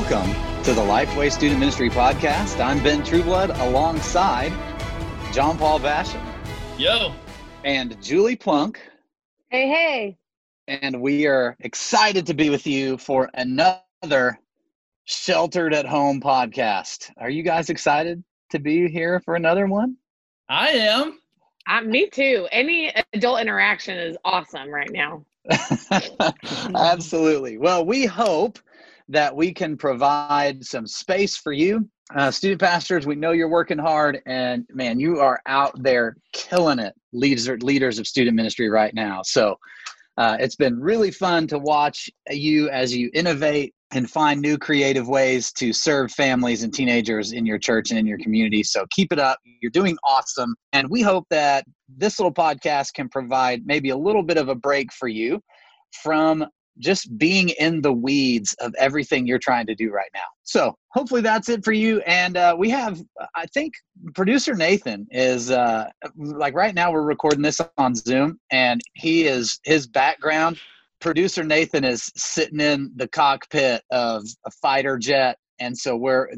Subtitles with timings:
[0.00, 2.64] Welcome to the Lifeway Student Ministry Podcast.
[2.64, 4.52] I'm Ben Trueblood alongside
[5.32, 6.24] John Paul Basham
[6.78, 7.12] Yo.
[7.64, 8.80] and Julie Plunk.
[9.48, 10.18] Hey, hey.
[10.68, 14.38] And we are excited to be with you for another
[15.04, 17.10] sheltered at home podcast.
[17.16, 19.96] Are you guys excited to be here for another one?
[20.48, 21.18] I am.
[21.66, 22.46] Uh, me too.
[22.52, 25.24] Any adult interaction is awesome right now.
[26.76, 27.58] Absolutely.
[27.58, 28.60] Well, we hope
[29.08, 31.88] that we can provide some space for you.
[32.14, 36.78] Uh, student pastors, we know you're working hard, and man, you are out there killing
[36.78, 39.20] it, leaders, leaders of student ministry right now.
[39.22, 39.58] So
[40.16, 45.08] uh, it's been really fun to watch you as you innovate and find new creative
[45.08, 48.62] ways to serve families and teenagers in your church and in your community.
[48.62, 49.38] So keep it up.
[49.62, 50.54] You're doing awesome.
[50.72, 54.54] And we hope that this little podcast can provide maybe a little bit of a
[54.54, 55.40] break for you
[56.02, 56.44] from
[56.78, 60.20] just being in the weeds of everything you're trying to do right now.
[60.44, 62.00] So hopefully that's it for you.
[62.00, 63.00] And uh, we have,
[63.34, 63.74] I think,
[64.14, 69.60] producer Nathan is uh, like right now we're recording this on Zoom, and he is
[69.64, 70.58] his background.
[71.00, 76.28] Producer Nathan is sitting in the cockpit of a fighter jet, and so we're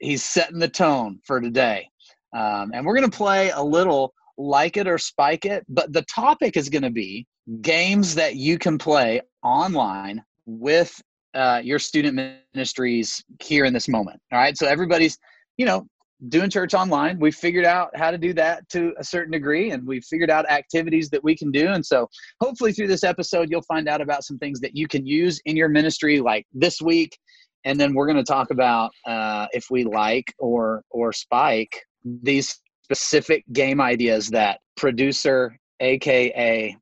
[0.00, 1.88] he's setting the tone for today.
[2.34, 6.02] Um, and we're going to play a little like it or spike it, but the
[6.02, 7.26] topic is going to be
[7.60, 11.00] games that you can play online with
[11.34, 14.20] uh, your student ministries here in this moment.
[14.32, 14.56] All right.
[14.56, 15.18] So everybody's,
[15.56, 15.86] you know,
[16.28, 17.18] doing church online.
[17.18, 20.48] We figured out how to do that to a certain degree, and we figured out
[20.50, 21.68] activities that we can do.
[21.68, 22.08] And so,
[22.40, 25.56] hopefully, through this episode, you'll find out about some things that you can use in
[25.56, 27.18] your ministry, like this week.
[27.64, 32.60] And then we're going to talk about uh, if we like or or spike these
[32.84, 36.76] specific game ideas that producer, aka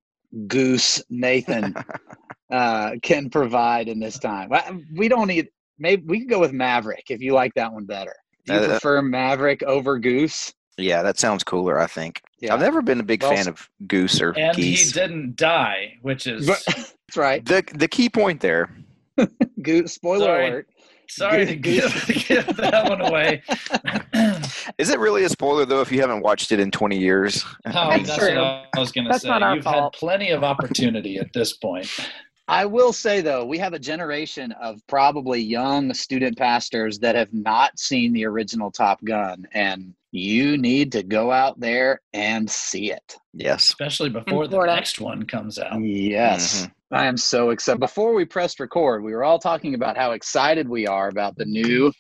[0.47, 1.75] Goose Nathan,
[2.51, 4.51] uh, can provide in this time.
[4.95, 5.49] We don't need.
[5.79, 8.15] Maybe we can go with Maverick if you like that one better.
[8.47, 10.53] Do you Uh, prefer Maverick over Goose?
[10.77, 11.79] Yeah, that sounds cooler.
[11.79, 12.23] I think.
[12.41, 12.55] Yeah.
[12.55, 14.87] I've never been a big Well, fan of goose or And geese.
[14.87, 17.45] he didn't die, which is That's right.
[17.45, 18.71] the the key point there.
[19.63, 19.93] Goose.
[19.95, 20.49] Spoiler Sorry.
[20.49, 20.69] alert.
[21.11, 21.93] Sorry to give,
[22.29, 23.43] give that one away.
[24.79, 27.45] Is it really a spoiler though if you haven't watched it in 20 years?
[27.67, 28.35] Oh, That's that's, true.
[28.37, 29.29] what I was going to say.
[29.29, 29.95] not our You've fault.
[29.95, 31.89] had plenty of opportunity at this point.
[32.49, 37.33] I will say though, we have a generation of probably young student pastors that have
[37.33, 42.91] not seen the original Top Gun, and you need to go out there and see
[42.91, 43.17] it.
[43.35, 43.69] Yes.
[43.69, 45.81] Especially before the next one comes out.
[45.81, 46.63] Yes.
[46.63, 46.73] Mm-hmm.
[46.93, 47.79] I am so excited.
[47.81, 51.45] Before we pressed record, we were all talking about how excited we are about the
[51.45, 51.93] new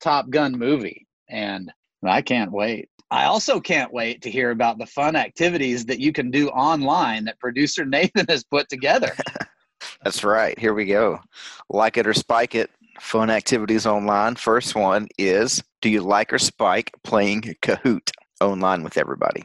[0.00, 1.72] Top Gun movie, and
[2.04, 2.88] I can't wait.
[3.10, 7.24] I also can't wait to hear about the fun activities that you can do online
[7.24, 9.12] that producer Nathan has put together.
[10.04, 10.58] That's right.
[10.58, 11.20] Here we go.
[11.68, 12.70] Like it or spike it.
[13.00, 14.36] Fun activities online.
[14.36, 19.44] First one is Do you like or spike playing Kahoot online with everybody?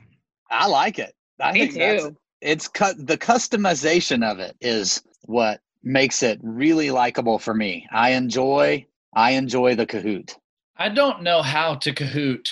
[0.50, 1.14] I like it.
[1.40, 2.16] I Me think that's- too.
[2.42, 7.88] It's cut the customization of it is what makes it really likable for me.
[7.92, 10.36] I enjoy I enjoy the Kahoot.
[10.78, 12.48] I don't know how to Kahoot.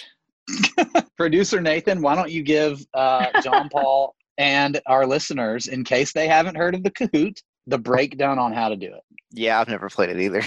[1.17, 6.27] Producer Nathan, why don't you give uh, John Paul and our listeners, in case they
[6.27, 9.01] haven't heard of the Kahoot, the breakdown on how to do it.
[9.31, 10.43] Yeah, I've never played it either.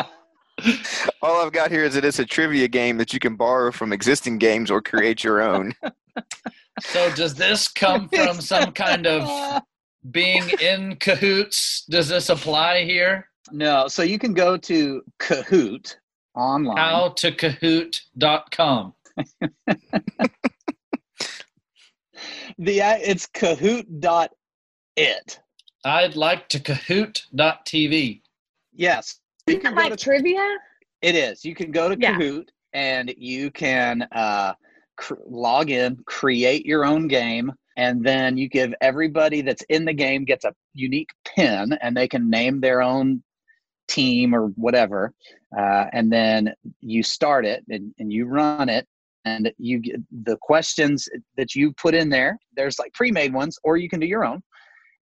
[1.22, 3.92] All I've got here is that it's a trivia game that you can borrow from
[3.92, 5.74] existing games or create your own.
[6.80, 9.62] So does this come from some kind of
[10.10, 11.84] being in cahoots?
[11.88, 13.28] Does this apply here?
[13.50, 15.96] No, so you can go to Kahoot
[16.34, 16.76] online.
[16.76, 18.94] How to Kahoot.com.
[22.58, 24.30] The uh, it's Kahoot.it.
[25.84, 28.22] I'd like to Kahoot.tv.
[28.72, 30.56] Yes, you Isn't can it like to trivia?
[31.02, 31.44] It is.
[31.44, 32.18] You can go to Yeah.
[32.18, 34.54] Kahoot and you can uh,
[34.96, 39.92] cr- log in, create your own game, and then you give everybody that's in the
[39.92, 43.22] game gets a unique pin, and they can name their own
[43.88, 45.12] team or whatever.
[45.56, 48.86] Uh, and then you start it and, and you run it.
[49.24, 52.38] And you get the questions that you put in there.
[52.54, 54.40] There's like pre-made ones, or you can do your own.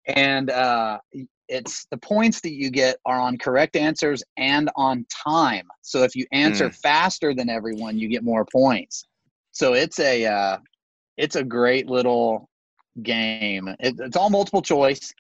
[0.07, 0.99] And uh,
[1.49, 5.67] it's the points that you get are on correct answers and on time.
[5.83, 9.07] So if you answer faster than everyone, you get more points.
[9.53, 10.59] So it's a uh,
[11.17, 12.49] it's a great little
[13.03, 13.69] game.
[13.81, 15.13] It, it's all multiple choice,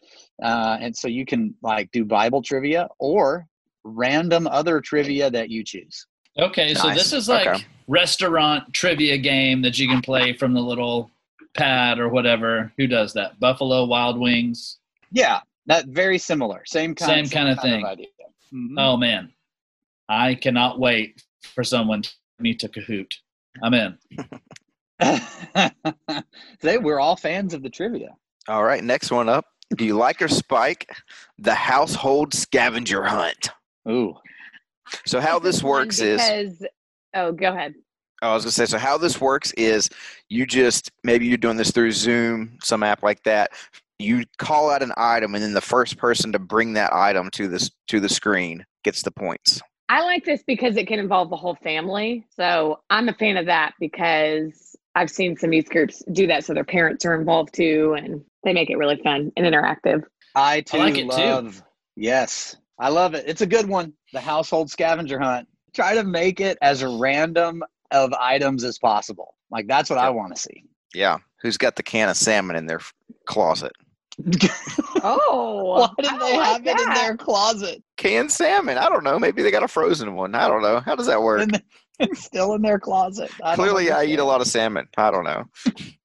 [0.42, 3.46] uh, and so you can like do Bible trivia or
[3.84, 6.06] random other trivia that you choose.
[6.38, 7.64] Okay, so this is like Okay.
[7.86, 11.10] restaurant trivia game that you can play from the little
[11.54, 12.72] pad or whatever.
[12.78, 13.38] Who does that?
[13.38, 14.78] Buffalo Wild Wings.
[15.12, 17.84] Yeah, That very similar, same kind, Same kinda thing.
[17.84, 18.06] idea.
[18.52, 18.74] Mhm.
[18.78, 19.32] Oh man,
[20.08, 21.22] I cannot wait
[21.54, 23.10] for someone to me to Kahoot.
[23.62, 23.98] I'm in.
[26.60, 28.14] Today we're all fans of the trivia.
[28.48, 29.46] All right, next one up.
[29.76, 30.94] Do you like or spike
[31.38, 33.48] the household scavenger hunt?
[33.88, 34.14] Ooh,
[35.06, 36.66] So how This this is fun works is
[37.14, 37.74] oh, go ahead.
[38.22, 39.88] I was gonna say, so how this works is
[40.28, 43.50] you just maybe you're doing this through Zoom, some app like that.
[43.98, 47.48] You call out an item, and then the first person to bring that item to
[47.48, 49.60] this to the screen gets the points.
[49.88, 52.26] I like this because it can involve the whole family.
[52.34, 56.54] So I'm a fan of that because I've seen some youth groups do that so
[56.54, 60.02] their parents are involved too and they make it really fun and interactive.
[60.34, 61.16] I too like it too.
[61.16, 61.62] love.
[61.96, 63.24] Yes, I love it.
[63.26, 63.92] It's a good one.
[64.12, 65.48] The household scavenger hunt.
[65.74, 69.34] Try to make it as random of items as possible.
[69.50, 70.64] Like that's what I want to see.
[70.94, 72.92] Yeah, who's got the can of salmon in their f-
[73.26, 73.70] closet?
[75.06, 77.82] Oh, Why did they like have it in their closet?
[77.98, 78.78] Canned salmon.
[78.78, 79.18] I don't know.
[79.18, 80.34] Maybe they got a frozen one.
[80.34, 80.80] I don't know.
[80.80, 81.46] How does that work?
[82.00, 83.30] It's still in their closet.
[83.42, 84.88] I Clearly, I eat a lot of salmon.
[84.96, 85.44] I don't know.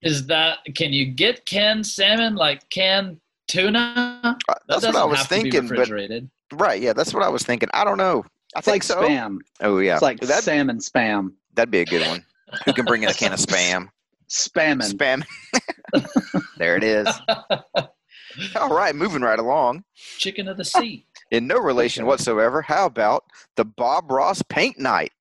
[0.01, 4.19] Is that can you get canned salmon like canned tuna?
[4.23, 5.61] Uh, That That's what I doesn't was have to be thinking.
[5.61, 6.29] But refrigerated.
[6.53, 7.69] right, yeah, that's what I was thinking.
[7.73, 8.25] I don't know.
[8.55, 9.01] I It's think like so.
[9.01, 9.37] spam.
[9.61, 11.31] Oh yeah, It's like that salmon spam.
[11.53, 12.25] that'd be a good one.
[12.65, 13.89] Who can bring in a can of spam?
[14.29, 14.93] Spamming.
[14.93, 16.47] Spamming.
[16.57, 17.07] there it is.
[18.55, 19.83] All right, moving right along.
[19.95, 21.05] Chicken of the sea.
[21.31, 22.61] In no relation whatsoever.
[22.61, 23.23] How about
[23.55, 25.11] the Bob Ross Paint Night?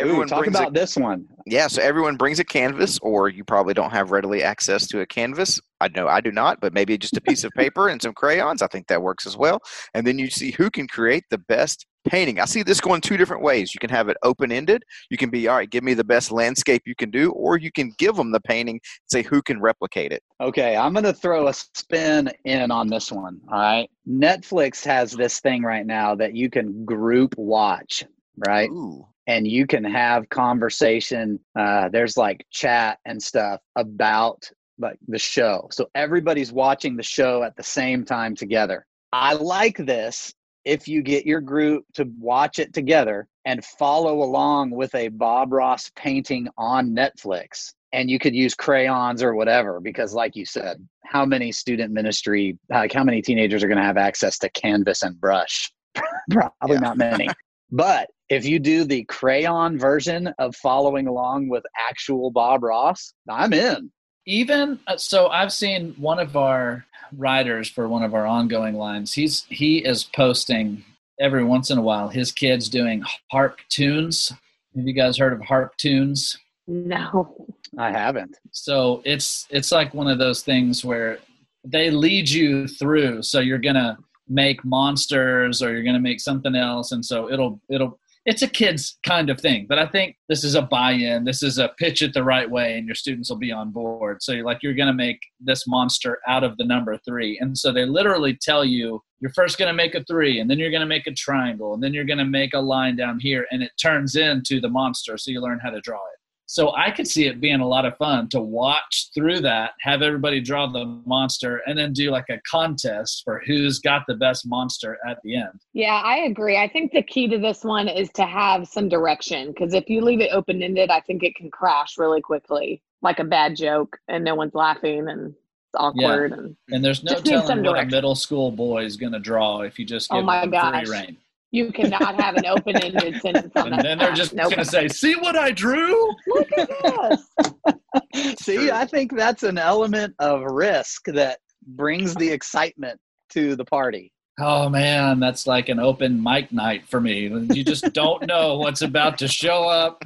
[0.00, 1.26] Ooh, talk brings a- about this one.
[1.46, 5.06] Yeah, so everyone brings a canvas, or you probably don't have readily access to a
[5.06, 5.60] canvas.
[5.80, 8.62] I know I do not, but maybe just a piece of paper and some crayons.
[8.62, 9.60] I think that works as well.
[9.94, 12.40] And then you see who can create the best painting.
[12.40, 13.74] I see this going two different ways.
[13.74, 14.84] You can have it open ended.
[15.10, 17.70] You can be, all right, give me the best landscape you can do, or you
[17.72, 20.22] can give them the painting, say who can replicate it.
[20.40, 23.40] Okay, I'm going to throw a spin in on this one.
[23.50, 23.90] All right.
[24.08, 28.04] Netflix has this thing right now that you can group watch,
[28.36, 28.70] right?
[28.70, 29.06] Ooh.
[29.28, 31.38] And you can have conversation.
[31.56, 35.68] Uh, there's like chat and stuff about like the show.
[35.70, 38.84] So everybody's watching the show at the same time together.
[39.12, 40.34] I like this
[40.64, 45.52] if you get your group to watch it together and follow along with a Bob
[45.52, 47.72] Ross painting on Netflix.
[47.92, 52.58] And you could use crayons or whatever, because, like you said, how many student ministry,
[52.70, 55.70] like how many teenagers are going to have access to canvas and brush?
[56.30, 57.28] Probably not many.
[57.70, 63.52] But if you do the crayon version of following along with actual Bob Ross, I'm
[63.52, 63.90] in.
[64.26, 66.86] even uh, so i've seen one of our
[67.16, 69.12] writers for one of our ongoing lines.
[69.12, 70.84] He's he is posting
[71.20, 74.32] every once in a while his kids doing harp tunes.
[74.74, 76.38] Have you guys heard of harp tunes?
[76.66, 77.46] No.
[77.78, 78.36] I haven't.
[78.50, 81.18] so it's it's like one of those things where
[81.64, 83.22] they lead you through.
[83.22, 83.96] So you're gonna
[84.28, 86.92] make monsters or you're gonna make something else.
[86.92, 90.54] And so it'll it'll it's a kids kind of thing but i think this is
[90.54, 91.24] a buy-in.
[91.24, 94.22] This is a pitch it the right way and your students will be on board.
[94.22, 97.38] So you're like you're gonna make this monster out of the number three.
[97.38, 100.70] And so they literally tell you you're first gonna make a three and then you're
[100.70, 103.72] gonna make a triangle and then you're gonna make a line down here and it
[103.78, 107.26] turns into the monster so you learn how to draw it so I could see
[107.26, 111.62] it being a lot of fun to watch through that, have everybody draw the monster,
[111.66, 115.60] and then do like a contest for who's got the best monster at the end.
[115.72, 116.58] Yeah, I agree.
[116.58, 120.02] I think the key to this one is to have some direction because if you
[120.02, 123.96] leave it open ended, I think it can crash really quickly, like a bad joke,
[124.08, 125.28] and no one's laughing and
[125.74, 126.32] it's awkward.
[126.32, 129.12] And And there's no Just need some telling what a middle school boy is going
[129.12, 130.86] to draw if you just Oh give my them gosh.
[130.86, 131.16] free reign.
[131.52, 133.82] You cannot have an open ended sentence on And that.
[133.82, 134.50] then they're just Nope.
[134.50, 138.36] going to say, "See what I drew." Look at this.
[138.42, 138.70] See, True.
[138.72, 142.98] I think that's an element of risk that brings the excitement
[143.30, 144.12] to the party.
[144.40, 147.28] Oh man, that's like an open mic night for me.
[147.28, 150.04] You just don't know what's about to show up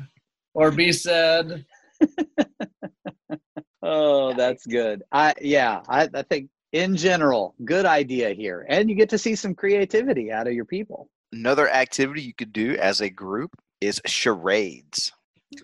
[0.55, 1.65] or be said.
[3.83, 5.05] Oh, that's good.
[5.13, 8.67] I yeah, I, I think in general, good idea here.
[8.69, 11.09] And you get to see some creativity out of your people.
[11.37, 13.51] Another activity you could do as a group
[13.83, 15.13] is charades.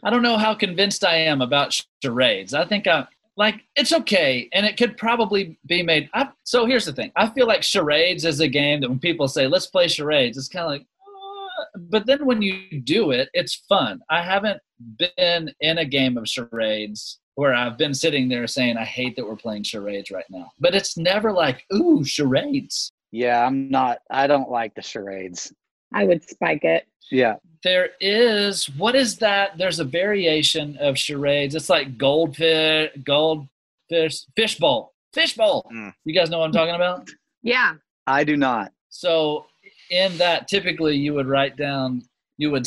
[0.03, 2.53] I don't know how convinced I am about charades.
[2.53, 3.07] I think I
[3.39, 6.11] like it's okay, and it could probably be made.
[6.13, 9.29] I, so here's the thing: I feel like charades is a game that when people
[9.29, 10.83] say "let's play charades," it's kind of like.
[10.83, 14.03] "Uh," But then when you do it, it's fun.
[14.11, 14.61] I haven't
[14.99, 19.27] been in a game of charades where I've been sitting there saying, "I hate that
[19.27, 24.27] we're playing charades right now." But it's never like, "Ooh, charades." Yeah, I'm not I
[24.27, 25.51] don't like the charades.
[25.95, 26.87] I would spike it.
[27.11, 27.37] Yeah.
[27.63, 29.57] There is what is that?
[29.57, 31.55] There's a variation of charades.
[31.55, 35.71] It's like goldfish, goldfish, fishbowl, fishbowl.
[35.73, 35.95] Mm.
[36.05, 37.09] You guys know what I'm talking about?
[37.43, 37.75] Yeah.
[38.07, 38.73] I do not.
[38.89, 39.47] So
[39.91, 42.03] in that, typically you would write down.
[42.39, 42.67] You would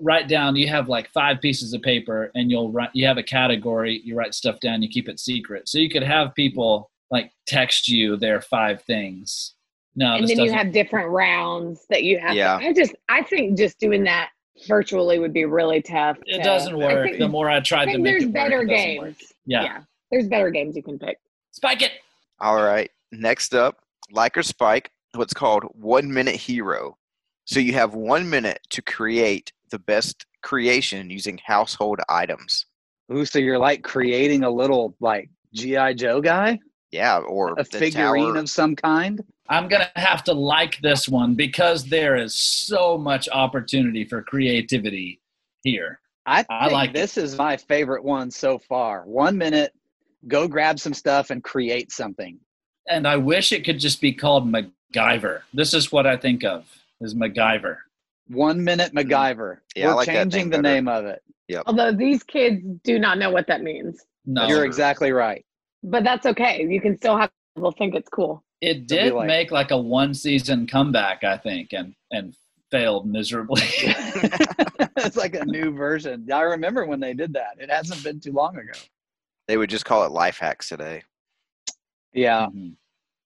[0.00, 0.56] write down.
[0.56, 2.90] You have like five pieces of paper, and you'll write.
[2.94, 4.00] You have a category.
[4.04, 4.80] You write stuff down.
[4.80, 5.68] You keep it secret.
[5.68, 9.54] So you could have people like text you their five things.
[9.94, 12.34] No, and then you doesn't- have different rounds that you have.
[12.34, 12.58] Yeah.
[12.58, 14.30] To, I just I think just doing that
[14.66, 16.16] virtually would be really tough.
[16.26, 17.04] It to- doesn't work.
[17.06, 18.96] think- the more I tried I to think make there's it work, better it doesn't
[18.98, 19.18] work.
[19.18, 19.32] games.
[19.46, 19.80] Yeah.
[20.10, 21.18] there's better games you can pick.
[21.52, 21.92] spike it.
[22.40, 22.90] All right.
[23.12, 23.78] Next up,
[24.10, 26.96] like or spike, what's called one minute hero.
[27.44, 32.66] So you have one minute to create the best creation using household items.
[33.12, 36.58] Ooh, so you're like creating a little like GI Joe guy,
[36.90, 38.36] Yeah, or a figurine tower.
[38.38, 39.20] of some kind.
[39.52, 45.20] I'm gonna have to like this one because there is so much opportunity for creativity
[45.62, 46.00] here.
[46.24, 49.02] I, I think like this is my favorite one so far.
[49.02, 49.74] One minute,
[50.26, 52.38] go grab some stuff and create something.
[52.88, 55.42] And I wish it could just be called MacGyver.
[55.52, 56.64] This is what I think of
[57.02, 57.76] is MacGyver.
[58.28, 59.36] One minute MacGyver.
[59.36, 59.58] Mm.
[59.76, 60.62] Yeah, We're like changing the better.
[60.62, 61.22] name of it.
[61.66, 65.44] Although these kids do not know what that means, No, You're exactly right.
[65.82, 66.64] but that's okay.
[66.66, 68.42] You can still have people think it's cool.
[68.62, 72.34] It did like- make like a one season comeback, I think, and and
[72.70, 73.60] failed miserably.
[74.96, 76.26] it's like a new version.
[76.32, 77.56] I remember when they did that.
[77.58, 78.72] It hasn't been too long ago.
[79.48, 81.02] They would just call it life hacks today.
[82.14, 82.74] Yeah, Mhm.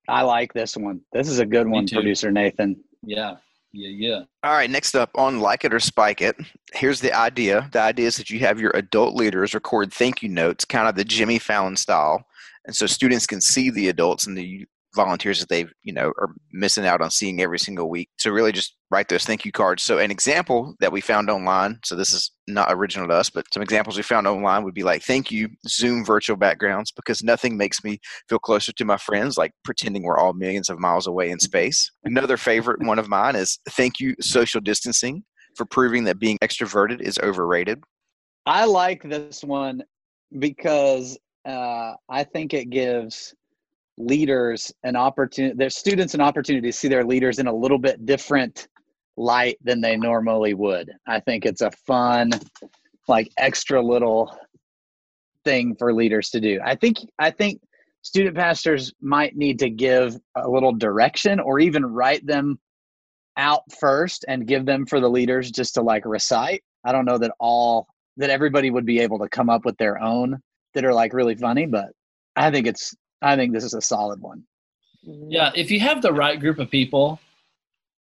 [0.08, 1.00] I like this one.
[1.12, 1.96] This is a good Me one, too.
[1.96, 2.82] producer Nathan.
[3.02, 3.36] Yeah,
[3.72, 4.22] yeah, yeah.
[4.42, 6.36] All right, next up on Like It or Spike It,
[6.74, 7.68] here's the idea.
[7.72, 10.94] The idea is that you have your adult leaders record thank you notes, kind of
[10.94, 12.24] the Jimmy Fallon style.
[12.66, 16.34] And so students can see the adults and the volunteers that they've, you know, are
[16.52, 18.08] missing out on seeing every single week.
[18.18, 19.82] So really just write those thank you cards.
[19.82, 23.44] So an example that we found online, so this is not original to us, but
[23.52, 27.56] some examples we found online would be like, thank you, Zoom virtual backgrounds, because nothing
[27.56, 31.30] makes me feel closer to my friends like pretending we're all millions of miles away
[31.30, 31.90] in space.
[32.04, 35.24] Another favorite one of mine is thank you, social distancing,
[35.56, 37.82] for proving that being extroverted is overrated.
[38.46, 39.82] I like this one
[40.38, 43.34] because uh, I think it gives
[43.98, 48.04] leaders an opportunity, their students an opportunity to see their leaders in a little bit
[48.04, 48.68] different
[49.16, 50.90] light than they normally would.
[51.06, 52.30] I think it's a fun,
[53.08, 54.36] like extra little
[55.44, 56.60] thing for leaders to do.
[56.64, 57.60] I think I think
[58.02, 62.58] student pastors might need to give a little direction or even write them
[63.36, 66.62] out first and give them for the leaders just to like recite.
[66.84, 67.86] I don't know that all
[68.16, 70.40] that everybody would be able to come up with their own
[70.74, 71.88] that are like really funny, but
[72.34, 72.94] I think it's
[73.26, 74.44] I think this is a solid one.
[75.02, 77.20] Yeah, if you have the right group of people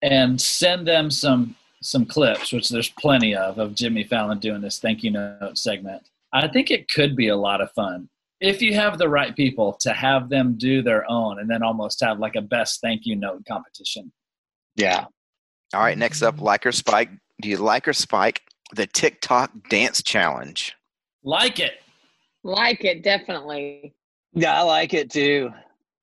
[0.02, 4.78] and send them some some clips, which there's plenty of of Jimmy Fallon doing this
[4.78, 6.02] thank you note segment.
[6.32, 8.08] I think it could be a lot of fun.
[8.40, 12.02] If you have the right people to have them do their own and then almost
[12.04, 14.12] have like a best thank you note competition.
[14.76, 15.06] Yeah.
[15.74, 17.10] All right, next up, like or spike.
[17.40, 18.42] Do you like or spike
[18.74, 20.74] the TikTok dance challenge?
[21.24, 21.80] Like it.
[22.44, 23.95] Like it definitely,
[24.36, 25.50] Yeah, I like it too.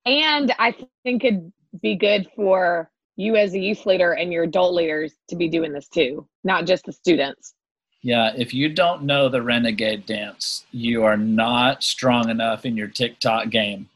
[0.04, 0.74] and I
[1.04, 5.36] think it'd be good for you as a youth leader and your adult leaders to
[5.36, 7.54] be doing this too, not just the students.
[8.02, 12.88] Yeah, if you don't know the renegade dance, you are not strong enough in your
[12.88, 13.88] TikTok game.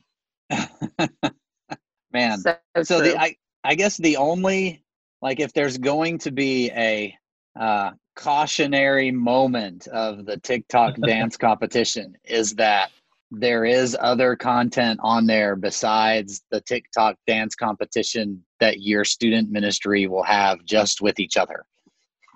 [2.12, 2.38] Man.
[2.38, 4.82] So, so the I I guess the only
[5.20, 7.14] like if there's going to be a
[7.58, 12.90] uh, cautionary moment of the TikTok dance competition is that
[13.30, 20.06] there is other content on there besides the TikTok dance competition that your student ministry
[20.06, 21.66] will have just with each other.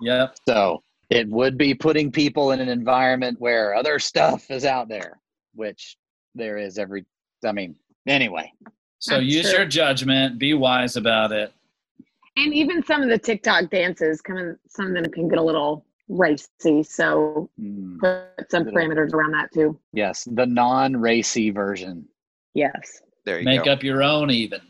[0.01, 0.35] Yep.
[0.47, 5.19] So it would be putting people in an environment where other stuff is out there,
[5.55, 5.97] which
[6.35, 7.05] there is every.
[7.45, 7.75] I mean,
[8.07, 8.51] anyway.
[8.99, 9.59] So That's use true.
[9.59, 11.51] your judgment, be wise about it.
[12.37, 15.43] and even some of the TikTok dances, come in, some of them can get a
[15.43, 16.83] little racy.
[16.83, 19.79] So mm, put some Little- parameters around that too.
[19.93, 22.07] Yes, the non-racy version.
[22.53, 23.01] Yes.
[23.25, 23.71] There you Make go.
[23.71, 24.61] up your own even.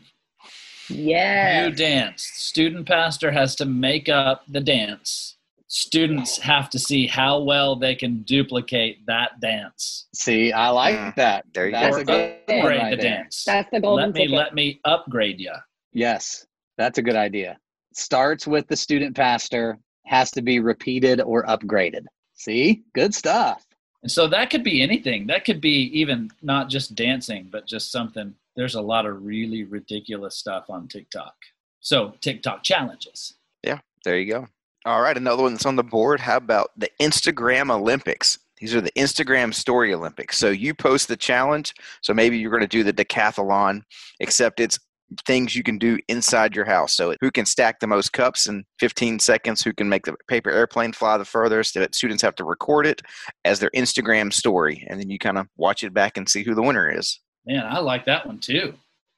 [0.88, 1.68] Yes.
[1.70, 2.22] New dance.
[2.34, 5.36] Student pastor has to make up the dance.
[5.66, 10.06] Students have to see how well they can duplicate that dance.
[10.14, 11.46] See, I like Mm, that.
[11.52, 12.02] there you That's go.
[12.02, 13.16] a good Upgrade right the there.
[13.16, 13.44] dance.
[13.44, 14.36] That's the golden Let me ticket.
[14.36, 15.52] let me upgrade you.
[15.92, 16.46] Yes,
[16.78, 17.58] that's a good idea.
[17.94, 22.04] Starts with the student pastor, has to be repeated or upgraded.
[22.34, 23.66] See, good stuff.
[24.02, 25.26] And so that could be anything.
[25.26, 28.34] That could be even not just dancing, but just something.
[28.54, 31.34] There's a lot of really ridiculous stuff on TikTok.
[31.80, 33.34] So TikTok challenges.
[33.62, 34.46] Yeah, there you go.
[34.84, 36.20] All right, another one that's on the board.
[36.20, 38.38] How about the Instagram Olympics?
[38.58, 40.36] These are the Instagram Story Olympics.
[40.36, 41.74] So you post the challenge.
[42.02, 43.82] So maybe you're going to do the decathlon,
[44.20, 44.78] except it's
[45.26, 46.92] things you can do inside your house.
[46.96, 49.62] So, who can stack the most cups in 15 seconds?
[49.62, 51.74] Who can make the paper airplane fly the furthest?
[51.74, 53.02] That students have to record it
[53.44, 56.54] as their Instagram story, and then you kind of watch it back and see who
[56.54, 57.20] the winner is.
[57.46, 58.74] Man, I like that one too.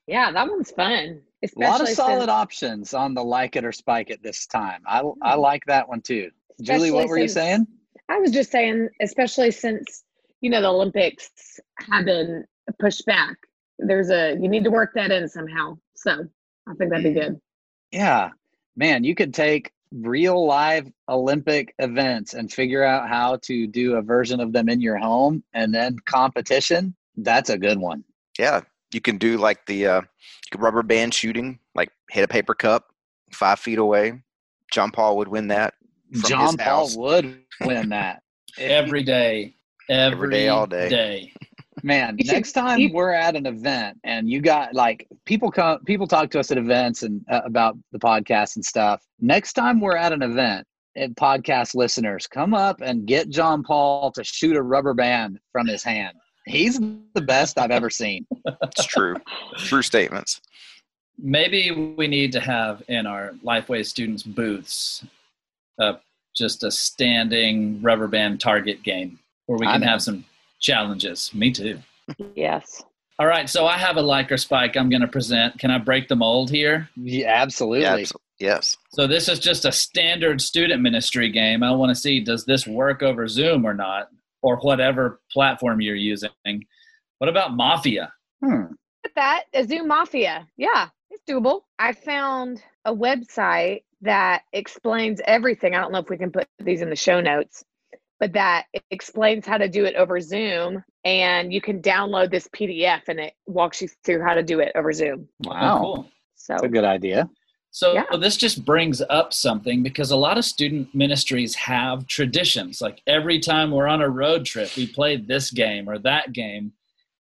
[0.07, 1.23] Yeah, that one's fun.
[1.45, 4.83] A lot of solid since- options on the like it or spike it this time.
[4.87, 5.41] I I Hmm.
[5.41, 6.31] like that one too.
[6.63, 7.67] Julie, what Especially were you saying?
[8.09, 10.05] I was just saying, especially since
[10.41, 11.31] you know the Olympics
[11.91, 12.45] have been
[12.81, 13.37] pushed back.
[13.79, 15.79] There's a you need to work that in somehow.
[15.95, 16.27] So
[16.69, 17.41] I think that'd be good.
[17.93, 18.31] Yeah,
[18.77, 24.03] man, you could take real live Olympic events and figure out how to do a
[24.03, 26.95] version of them in your home and then competition.
[27.17, 28.05] That's a good one.
[28.39, 30.03] Yeah, you can do like the uh,
[30.57, 32.87] rubber band shooting, like hit a paper cup
[33.33, 34.23] five feet away.
[34.73, 35.75] John Paul would win that.
[36.27, 36.97] John Paul house.
[36.97, 38.23] would win that.
[38.59, 39.55] Every day.
[39.89, 40.89] Every, day, all day.
[40.89, 41.33] day.
[41.83, 45.51] Man, You should- next time you- we're at an event and you got like people
[45.51, 49.03] come, people talk to us at events and uh, about the podcast and stuff.
[49.21, 50.67] Next time we're at an event,
[50.97, 55.67] and podcast listeners, come up and get John Paul to shoot a rubber band from
[55.67, 56.17] his hand.
[56.47, 56.79] He's
[57.13, 58.27] the best I've ever seen.
[58.63, 59.17] It's true.
[59.59, 60.41] true statements.
[61.19, 65.05] Maybe we need to have in our Lifeway students booths
[65.81, 65.95] uh,
[66.35, 70.25] just a standing rubber band target game where we can have some
[70.61, 71.33] challenges.
[71.35, 71.79] Me too.
[72.35, 72.83] Yes.
[73.19, 75.59] All right, so I have a Liker spike I'm going to present.
[75.59, 76.89] Can I break the mold here?
[76.97, 77.81] Yeah, absolutely.
[77.81, 78.77] Yeah, abso- yes.
[78.91, 81.63] So this is just a standard student ministry game.
[81.63, 84.11] I want to see does this work over Zoom or not,
[84.43, 86.31] or whatever platform you're using.
[87.19, 88.13] What about Mafia?
[88.45, 88.73] Hmm.
[89.05, 90.47] At that, a Zoom Mafia.
[90.59, 91.63] Yeah, it's doable.
[91.79, 95.75] I found a website that explains everything.
[95.75, 97.65] I don't know if we can put these in the show notes,
[98.19, 100.83] but that explains how to do it over Zoom.
[101.05, 104.73] And you can download this PDF and it walks you through how to do it
[104.75, 105.29] over Zoom.
[105.41, 105.77] Wow.
[105.77, 106.11] Oh, cool.
[106.35, 107.29] So That's a good idea.
[107.71, 108.05] So Yeah.
[108.19, 112.81] this just brings up something because a lot of student ministries have traditions.
[112.81, 116.73] Like every time we're on a road trip, we play this game or that game.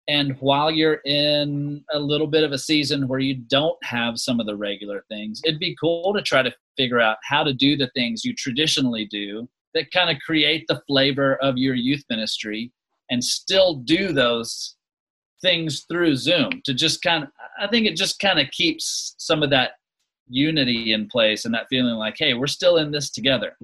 [0.09, 4.39] And while you're in a little bit of a season where you don't have some
[4.41, 7.77] of the regular things, it'd be cool to try to figure out how to do
[7.77, 12.73] the things you traditionally do that kind of create the flavor of your youth ministry
[13.11, 14.75] and still do those
[15.43, 19.43] things through Zoom to just kind of, I think it just kind of keeps some
[19.45, 19.73] of that
[20.29, 23.57] unity in place and that feeling like, hey, we're still in this together.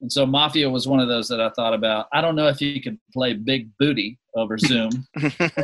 [0.00, 2.06] And so Mafia was one of those that I thought about.
[2.12, 4.90] I don't know if you could play Big Booty over Zoom.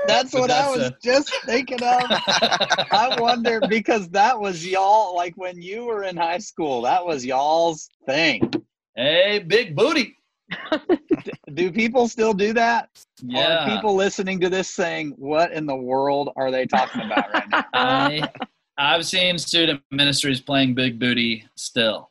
[0.08, 2.02] That's But what I was a- just thinking of.
[2.10, 6.82] I wonder because that was y'all like when you were in high school.
[6.82, 8.40] That was y'all's thing.
[8.96, 10.16] Hey, Big Booty.
[11.54, 12.88] Do people still do that?
[13.22, 13.64] Yeah.
[13.64, 17.48] Are people listening to this saying, "What in the world are they talking about right
[17.50, 18.28] now?" I,
[18.76, 22.10] I've seen student ministries playing Big Booty still.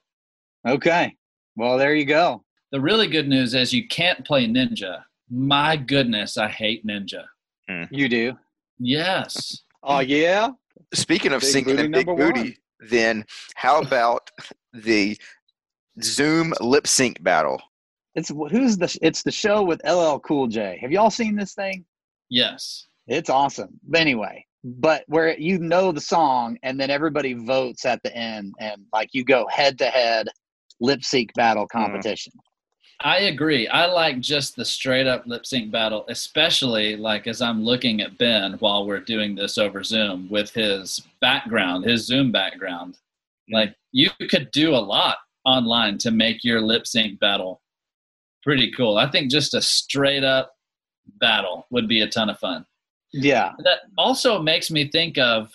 [0.68, 1.16] Okay,
[1.56, 2.44] well there you go.
[2.72, 5.04] The really good news is you can't play Ninja.
[5.30, 7.26] My goodness, I hate Ninja.
[7.70, 7.84] Hmm.
[7.92, 8.34] You do.
[8.80, 9.64] Yes.
[9.84, 10.50] Oh yeah.
[10.94, 14.30] Speaking of Big singing booty big number booty, then how about
[14.74, 15.18] the
[16.02, 17.62] Zoom lip sync battle?
[18.16, 18.98] It's who's the?
[19.02, 20.78] It's the show with LL Cool J.
[20.82, 21.86] Have y'all seen this thing?
[22.30, 22.88] Yes.
[23.08, 23.80] It's awesome.
[23.88, 28.54] But anyway, but where you know the song and then everybody votes at the end
[28.60, 30.28] and like you go head to head
[30.80, 31.78] lip sync battle hmm.
[31.78, 32.34] competition.
[33.02, 33.68] I agree.
[33.68, 38.18] I like just the straight up lip sync battle, especially like as I'm looking at
[38.18, 42.98] Ben while we're doing this over Zoom with his background, his Zoom background.
[43.50, 43.56] Hmm.
[43.56, 47.62] Like you could do a lot online to make your lip sync battle
[48.44, 48.98] pretty cool.
[48.98, 50.56] I think just a straight up
[51.20, 52.66] battle would be a ton of fun.
[53.12, 53.54] Yeah.
[53.60, 55.52] That also makes me think of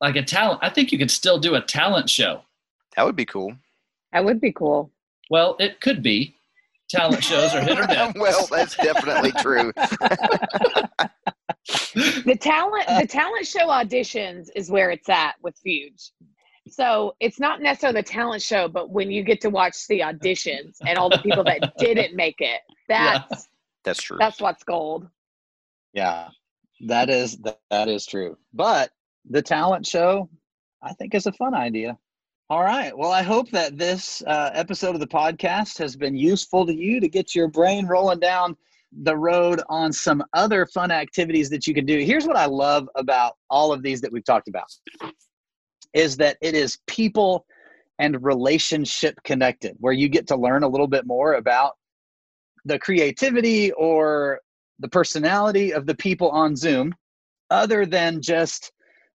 [0.00, 0.60] like a talent.
[0.62, 2.42] I think you could still do a talent show.
[2.96, 3.54] That would be cool.
[4.12, 4.90] that would be cool.
[5.30, 6.34] Well, it could be.
[6.88, 8.14] Talent shows are hit or miss.
[8.16, 9.72] well, that's definitely true.
[12.24, 16.12] the talent the talent show auditions is where it's at with Fuge.
[16.70, 20.76] So it's not necessarily the talent show, but when you get to watch the auditions
[20.86, 23.48] and all the people that didn't make it, that's
[23.84, 24.16] That's true.
[24.18, 25.08] that's what's gold.
[25.92, 26.28] Yeah.
[26.86, 28.36] That is that, that is true.
[28.52, 28.90] But
[29.28, 30.28] the talent show
[30.82, 31.98] I think is a fun idea.
[32.50, 32.96] All right.
[32.96, 36.98] Well, I hope that this uh, episode of the podcast has been useful to you
[37.00, 38.56] to get your brain rolling down
[39.02, 41.98] the road on some other fun activities that you can do.
[41.98, 44.64] Here's what I love about all of these that we've talked about
[45.98, 47.44] is that it is people
[47.98, 51.72] and relationship connected where you get to learn a little bit more about
[52.64, 54.40] the creativity or
[54.78, 56.94] the personality of the people on Zoom
[57.50, 58.70] other than just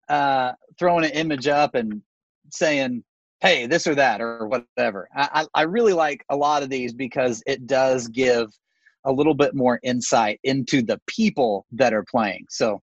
[0.10, 2.02] uh, throwing an image up and
[2.52, 3.02] saying,
[3.40, 5.08] hey, this or that or whatever.
[5.16, 8.50] I, I really like a lot of these because it does give
[9.06, 12.46] a little bit more insight into the people that are playing.
[12.50, 12.82] So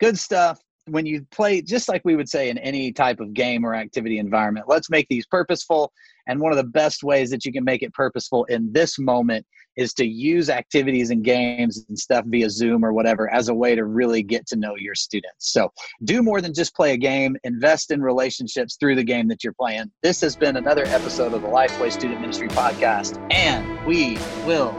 [0.00, 0.58] good stuff
[0.90, 4.18] when you play just like we would say in any type of game or activity
[4.18, 5.92] environment let's make these purposeful.
[6.26, 9.46] And one of the best ways that you can make it purposeful in this moment
[9.76, 13.74] is to use activities and games and stuff via zoom or whatever as a way
[13.76, 15.52] to really get to know your students.
[15.52, 15.72] So
[16.04, 17.36] do more than just play a game.
[17.44, 19.90] Invest in relationships through the game that you're playing.
[20.02, 24.74] This has been another episode of the lifeway student ministry podcast and we will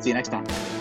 [0.00, 0.75] see you next time